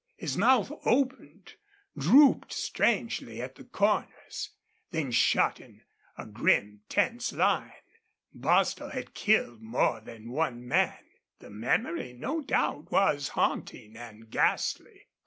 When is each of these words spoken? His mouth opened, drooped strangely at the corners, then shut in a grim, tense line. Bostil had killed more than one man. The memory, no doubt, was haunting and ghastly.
His 0.15 0.35
mouth 0.35 0.71
opened, 0.83 1.53
drooped 1.95 2.51
strangely 2.51 3.39
at 3.39 3.53
the 3.53 3.63
corners, 3.63 4.49
then 4.89 5.11
shut 5.11 5.59
in 5.59 5.81
a 6.17 6.25
grim, 6.25 6.81
tense 6.89 7.31
line. 7.31 7.69
Bostil 8.33 8.89
had 8.89 9.13
killed 9.13 9.61
more 9.61 9.99
than 10.01 10.31
one 10.31 10.67
man. 10.67 11.03
The 11.37 11.51
memory, 11.51 12.13
no 12.13 12.41
doubt, 12.41 12.91
was 12.91 13.27
haunting 13.37 13.95
and 13.95 14.31
ghastly. 14.31 15.05